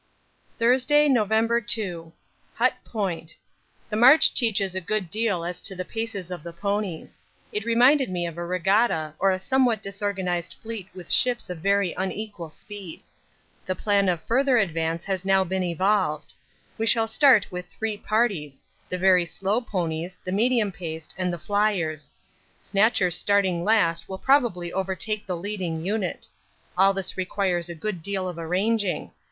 [0.57, 2.11] Thursday, November 2.
[2.55, 3.37] Hut Point.
[3.87, 7.19] The march teaches a good deal as to the paces of the ponies.
[7.51, 11.93] It reminded me of a regatta or a somewhat disorganised fleet with ships of very
[11.95, 13.03] unequal speed.
[13.63, 16.33] The plan of further advance has now been evolved.
[16.79, 21.37] We shall start in three parties the very slow ponies, the medium paced, and the
[21.37, 22.11] fliers.
[22.59, 26.27] Snatcher starting last will probably overtake the leading unit.
[26.75, 29.11] All this requires a good deal of arranging.